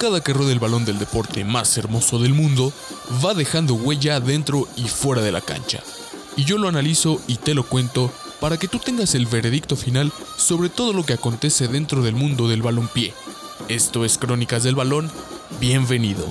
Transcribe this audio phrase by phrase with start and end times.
[0.00, 2.72] cada que rueda el balón del deporte más hermoso del mundo,
[3.22, 5.82] va dejando huella dentro y fuera de la cancha.
[6.38, 8.10] Y yo lo analizo y te lo cuento
[8.40, 12.48] para que tú tengas el veredicto final sobre todo lo que acontece dentro del mundo
[12.48, 13.12] del balonpié.
[13.68, 15.12] Esto es Crónicas del Balón,
[15.60, 16.26] bienvenido.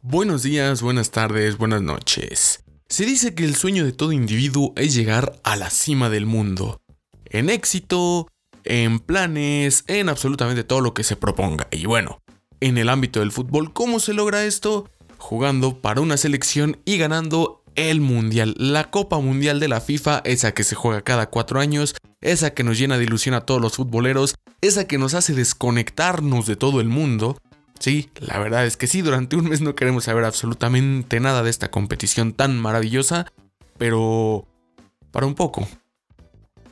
[0.00, 2.61] Buenos días, buenas tardes, buenas noches.
[2.92, 6.82] Se dice que el sueño de todo individuo es llegar a la cima del mundo.
[7.24, 8.28] En éxito,
[8.64, 11.68] en planes, en absolutamente todo lo que se proponga.
[11.70, 12.20] Y bueno,
[12.60, 14.90] en el ámbito del fútbol, ¿cómo se logra esto?
[15.16, 20.52] Jugando para una selección y ganando el Mundial, la Copa Mundial de la FIFA, esa
[20.52, 23.76] que se juega cada cuatro años, esa que nos llena de ilusión a todos los
[23.76, 27.38] futboleros, esa que nos hace desconectarnos de todo el mundo,
[27.82, 31.50] Sí, la verdad es que sí, durante un mes no queremos saber absolutamente nada de
[31.50, 33.26] esta competición tan maravillosa,
[33.76, 34.46] pero...
[35.10, 35.66] para un poco.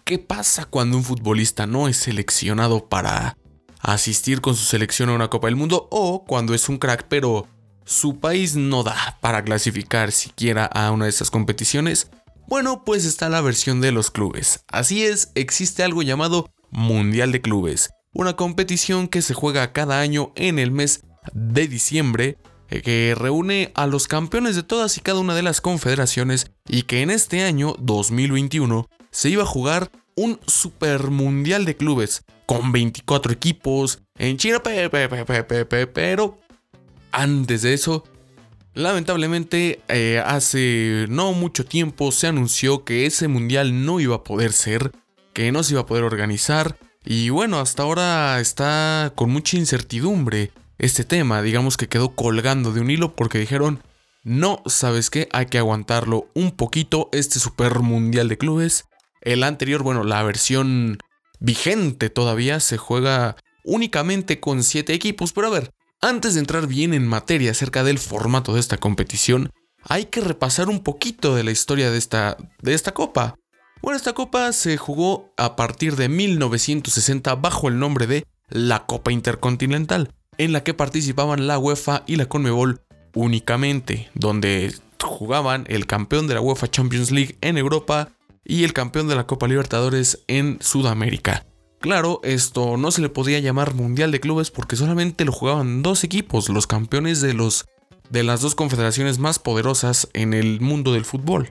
[0.04, 3.36] ¿Qué pasa cuando un futbolista no es seleccionado para
[3.80, 7.48] asistir con su selección a una Copa del Mundo o cuando es un crack pero
[7.84, 12.08] su país no da para clasificar siquiera a una de esas competiciones?
[12.46, 14.62] Bueno, pues está la versión de los clubes.
[14.68, 20.32] Así es, existe algo llamado Mundial de Clubes una competición que se juega cada año
[20.34, 25.20] en el mes de diciembre, eh, que reúne a los campeones de todas y cada
[25.20, 30.38] una de las confederaciones y que en este año 2021 se iba a jugar un
[30.46, 34.60] super mundial de clubes con 24 equipos en China,
[35.92, 36.38] pero
[37.12, 38.04] antes de eso,
[38.74, 44.52] lamentablemente eh, hace no mucho tiempo se anunció que ese mundial no iba a poder
[44.52, 44.92] ser,
[45.32, 50.52] que no se iba a poder organizar y bueno, hasta ahora está con mucha incertidumbre
[50.78, 51.42] este tema.
[51.42, 53.82] Digamos que quedó colgando de un hilo porque dijeron,
[54.22, 55.28] no, ¿sabes qué?
[55.32, 58.84] Hay que aguantarlo un poquito este Super Mundial de Clubes.
[59.22, 60.98] El anterior, bueno, la versión
[61.40, 65.32] vigente todavía se juega únicamente con 7 equipos.
[65.32, 65.70] Pero a ver,
[66.02, 69.50] antes de entrar bien en materia acerca del formato de esta competición,
[69.84, 73.36] hay que repasar un poquito de la historia de esta, de esta copa.
[73.82, 79.10] Bueno, esta copa se jugó a partir de 1960 bajo el nombre de la Copa
[79.10, 82.82] Intercontinental, en la que participaban la UEFA y la CONMEBOL
[83.14, 88.10] únicamente, donde jugaban el campeón de la UEFA Champions League en Europa
[88.44, 91.46] y el campeón de la Copa Libertadores en Sudamérica.
[91.80, 96.04] Claro, esto no se le podía llamar Mundial de Clubes porque solamente lo jugaban dos
[96.04, 97.64] equipos, los campeones de los
[98.10, 101.50] de las dos confederaciones más poderosas en el mundo del fútbol.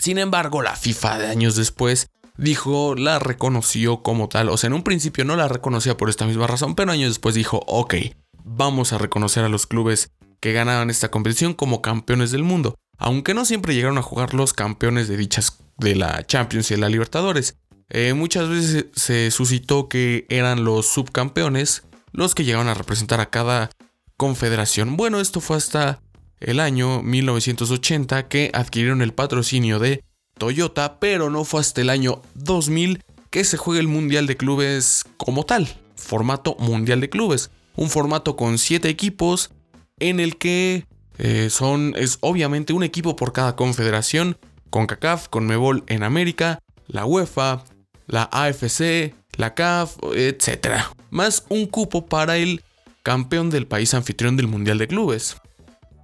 [0.00, 4.48] Sin embargo, la FIFA de años después dijo, la reconoció como tal.
[4.48, 7.34] O sea, en un principio no la reconocía por esta misma razón, pero años después
[7.34, 7.94] dijo, ok,
[8.42, 12.76] vamos a reconocer a los clubes que ganaban esta competición como campeones del mundo.
[12.96, 16.80] Aunque no siempre llegaron a jugar los campeones de dichas de la Champions y de
[16.80, 17.56] la Libertadores.
[17.90, 21.82] Eh, muchas veces se suscitó que eran los subcampeones
[22.12, 23.70] los que llegaban a representar a cada
[24.16, 24.96] confederación.
[24.96, 26.00] Bueno, esto fue hasta
[26.40, 30.02] el año 1980 que adquirieron el patrocinio de
[30.38, 35.04] Toyota, pero no fue hasta el año 2000 que se juega el Mundial de Clubes
[35.16, 39.50] como tal, formato Mundial de Clubes, un formato con 7 equipos
[39.98, 40.86] en el que
[41.18, 44.38] eh, son, es obviamente un equipo por cada confederación,
[44.70, 47.64] con CACAF, con Mebol en América, la UEFA,
[48.06, 50.84] la AFC, la CAF, etc.
[51.10, 52.62] Más un cupo para el
[53.02, 55.36] campeón del país anfitrión del Mundial de Clubes.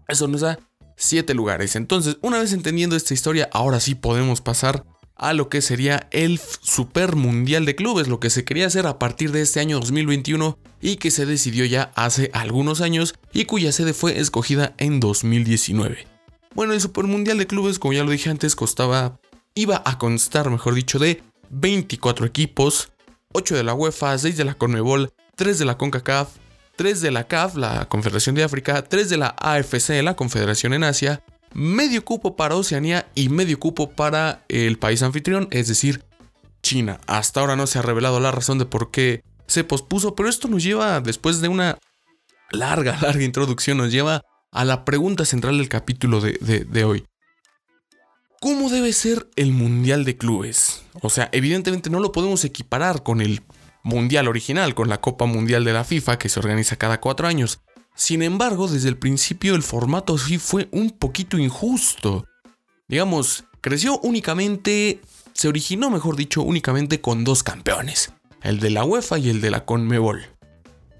[0.08, 0.58] Eso nos da
[0.96, 1.76] 7 lugares.
[1.76, 4.84] Entonces, una vez entendiendo esta historia, ahora sí podemos pasar
[5.16, 8.98] a lo que sería el Super Mundial de Clubes, lo que se quería hacer a
[8.98, 13.72] partir de este año 2021 y que se decidió ya hace algunos años y cuya
[13.72, 16.06] sede fue escogida en 2019.
[16.54, 19.18] Bueno, el Super Mundial de Clubes, como ya lo dije antes, costaba,
[19.54, 22.92] iba a constar, mejor dicho, de 24 equipos,
[23.32, 26.28] 8 de la UEFA, 6 de la CONMEBOL, 3 de la CONCACAF,
[26.76, 30.84] 3 de la CAF, la Confederación de África, 3 de la AFC, la Confederación en
[30.84, 31.22] Asia,
[31.54, 36.04] medio cupo para Oceanía y medio cupo para el país anfitrión, es decir,
[36.62, 37.00] China.
[37.06, 40.48] Hasta ahora no se ha revelado la razón de por qué se pospuso, pero esto
[40.48, 41.78] nos lleva, después de una
[42.50, 44.22] larga, larga introducción, nos lleva
[44.52, 47.04] a la pregunta central del capítulo de, de hoy.
[48.40, 50.82] ¿Cómo debe ser el Mundial de Clubes?
[51.00, 53.42] O sea, evidentemente no lo podemos equiparar con el
[53.86, 57.60] mundial original, con la Copa Mundial de la FIFA que se organiza cada cuatro años.
[57.94, 62.26] Sin embargo, desde el principio el formato sí fue un poquito injusto.
[62.88, 65.00] Digamos, creció únicamente,
[65.32, 68.12] se originó, mejor dicho, únicamente con dos campeones,
[68.42, 70.26] el de la UEFA y el de la CONMEBOL,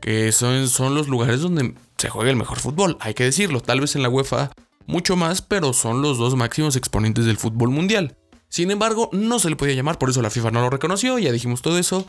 [0.01, 3.81] que son, son los lugares donde se juega el mejor fútbol, hay que decirlo, tal
[3.81, 4.53] vez en la UEFA
[4.87, 8.17] mucho más, pero son los dos máximos exponentes del fútbol mundial.
[8.49, 11.33] Sin embargo, no se le podía llamar, por eso la FIFA no lo reconoció, ya
[11.33, 12.07] dijimos todo eso.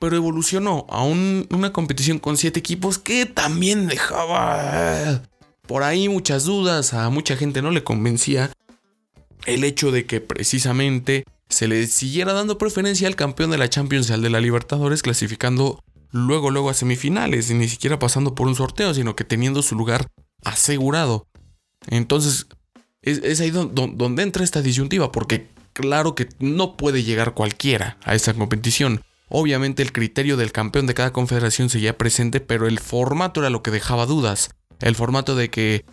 [0.00, 5.20] Pero evolucionó a una competición con siete equipos que también dejaba eh,
[5.66, 8.50] por ahí muchas dudas, a mucha gente no le convencía
[9.46, 14.10] el hecho de que precisamente se le siguiera dando preferencia al campeón de la Champions
[14.10, 18.48] y al de la Libertadores, clasificando luego luego a semifinales, y ni siquiera pasando por
[18.48, 20.08] un sorteo, sino que teniendo su lugar
[20.44, 21.26] asegurado.
[21.88, 22.46] Entonces,
[23.02, 28.34] es, ahí donde, entra esta disyuntiva, porque claro que no puede llegar cualquiera a esta
[28.34, 29.02] competición.
[29.32, 33.62] Obviamente el criterio del campeón de cada confederación seguía presente, pero el formato era lo
[33.62, 34.50] que dejaba dudas.
[34.80, 35.84] El formato de que,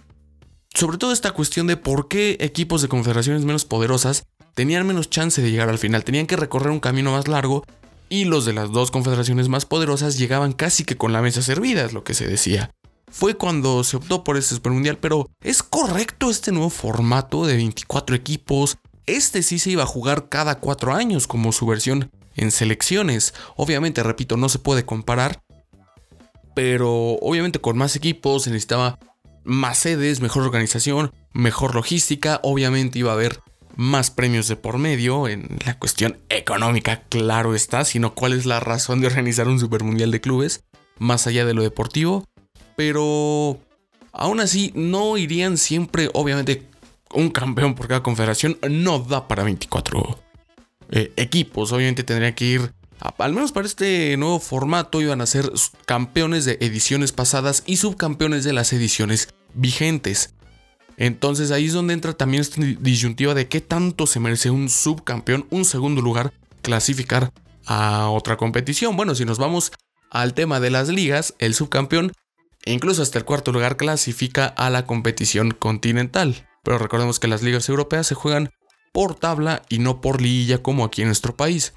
[0.74, 4.24] sobre todo esta cuestión de por qué equipos de confederaciones menos poderosas
[4.56, 7.64] tenían menos chance de llegar al final, tenían que recorrer un camino más largo
[8.10, 11.86] y los de las dos confederaciones más poderosas llegaban casi que con la mesa servida,
[11.86, 12.72] es lo que se decía.
[13.12, 17.56] Fue cuando se optó por este Super Mundial, pero ¿es correcto este nuevo formato de
[17.56, 18.78] 24 equipos?
[19.06, 23.34] Este sí se iba a jugar cada cuatro años como su versión en selecciones.
[23.56, 25.42] Obviamente, repito, no se puede comparar,
[26.56, 29.00] pero obviamente con más equipos se necesitaba
[29.44, 33.42] más sedes, mejor organización, mejor logística, obviamente iba a haber
[33.76, 38.60] más premios de por medio en la cuestión económica, claro está, sino cuál es la
[38.60, 40.64] razón de organizar un Super Mundial de clubes,
[40.98, 42.26] más allá de lo deportivo,
[42.76, 43.60] pero
[44.12, 46.64] aún así no irían siempre, obviamente,
[47.14, 50.27] un campeón por cada confederación, no da para 24
[50.92, 55.52] eh, equipos, obviamente tendría que ir, al menos para este nuevo formato, iban a ser
[55.86, 60.34] campeones de ediciones pasadas y subcampeones de las ediciones vigentes.
[60.98, 65.46] Entonces ahí es donde entra también esta disyuntiva de qué tanto se merece un subcampeón,
[65.52, 67.32] un segundo lugar, clasificar
[67.68, 68.96] a otra competición.
[68.98, 69.72] Bueno, si nos vamos
[70.10, 72.12] al tema de las ligas, el subcampeón
[72.66, 76.48] incluso hasta el cuarto lugar clasifica a la competición continental.
[76.64, 78.50] Pero recordemos que las ligas europeas se juegan
[78.98, 81.74] por tabla y no por liguilla como aquí en nuestro país.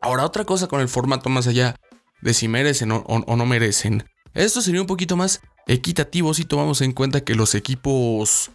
[0.00, 1.76] Ahora otra cosa con el formato más allá
[2.22, 4.04] de si merecen o, no merecen.
[4.32, 8.52] Esto sería un poquito más equitativo si tomamos en cuenta que los equipos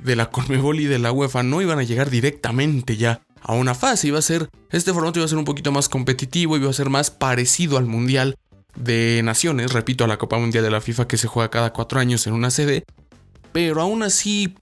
[0.00, 3.76] de la Conmebol y de la UEFA no iban a llegar directamente ya a una
[3.76, 6.72] fase, iba a ser este formato iba a ser un poquito más competitivo, iba a
[6.72, 8.38] ser más parecido al Mundial
[8.74, 12.00] de Naciones, repito, a la Copa Mundial de la FIFA que se juega cada cuatro
[12.00, 12.82] años en una sede,
[13.52, 14.56] pero aún así,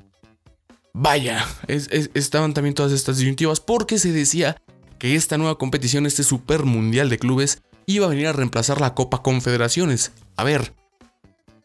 [0.94, 4.56] vaya, estaban también todas estas disyuntivas porque se decía
[4.98, 8.94] que esta nueva competición, este Super Mundial de Clubes, iba a venir a reemplazar la
[8.94, 10.12] Copa Confederaciones.
[10.36, 10.72] A ver,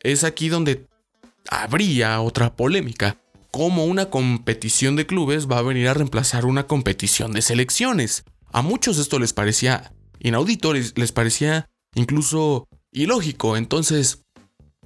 [0.02, 0.88] es aquí donde
[1.50, 3.18] habría otra polémica.
[3.52, 8.24] ¿Cómo una competición de clubes va a venir a reemplazar una competición de selecciones?
[8.52, 13.58] A muchos esto les parecía inaudito, les, parecía incluso ilógico.
[13.58, 14.24] Entonces,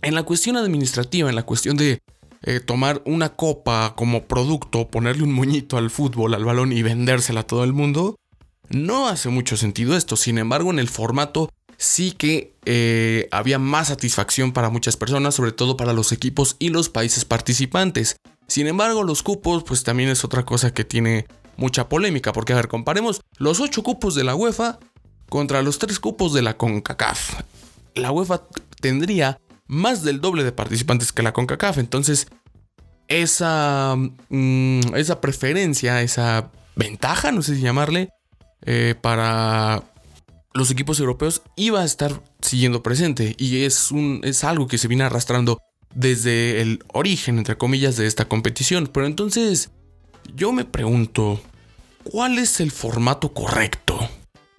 [0.02, 2.00] en la cuestión administrativa, en la cuestión de
[2.44, 7.42] eh, tomar una copa como producto, ponerle un muñito al fútbol, al balón y vendérsela
[7.42, 8.16] a todo el mundo,
[8.70, 10.16] no hace mucho sentido esto.
[10.18, 15.52] Sin embargo, en el formato sí que eh, había más satisfacción para muchas personas, sobre
[15.52, 18.18] todo para los equipos y los países participantes.
[18.48, 21.26] Sin embargo, los cupos, pues también es otra cosa que tiene
[21.58, 24.80] mucha polémica, porque a ver, comparemos los 8 cupos de la UEFA
[25.30, 27.42] contra los 3 cupos de la CONCACAF.
[27.96, 28.44] La UEFA
[28.82, 32.28] tendría más del doble de participantes que la CONCACAF, entonces
[33.08, 33.96] esa,
[34.30, 38.10] mm, esa preferencia, esa ventaja, no sé si llamarle,
[38.66, 39.84] eh, para
[40.54, 44.88] los equipos europeos iba a estar siguiendo presente y es, un, es algo que se
[44.88, 45.60] viene arrastrando
[45.94, 48.88] desde el origen, entre comillas, de esta competición.
[48.88, 49.72] Pero entonces,
[50.36, 51.42] yo me pregunto,
[52.04, 54.00] ¿cuál es el formato correcto?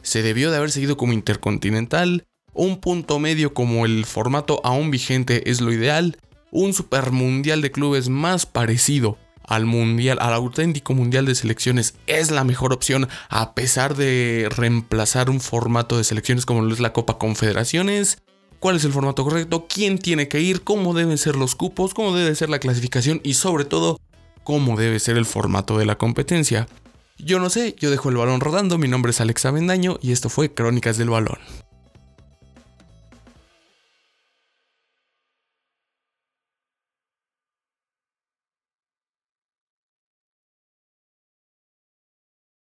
[0.03, 2.27] ¿Se debió de haber seguido como intercontinental?
[2.55, 6.17] ¿Un punto medio como el formato aún vigente es lo ideal?
[6.53, 12.45] ¿Un supermundial de clubes más parecido al mundial, al auténtico mundial de selecciones es la
[12.45, 17.19] mejor opción a pesar de reemplazar un formato de selecciones como lo es la Copa
[17.19, 18.19] Confederaciones.
[18.61, 19.67] ¿Cuál es el formato correcto?
[19.69, 20.63] ¿Quién tiene que ir?
[20.63, 21.93] ¿Cómo deben ser los cupos?
[21.93, 23.21] ¿Cómo debe ser la clasificación?
[23.25, 24.01] Y sobre todo,
[24.45, 26.69] ¿cómo debe ser el formato de la competencia?
[27.19, 30.29] Yo no sé, yo dejo el balón rodando, mi nombre es Alex Avendaño y esto
[30.29, 31.39] fue Crónicas del Balón.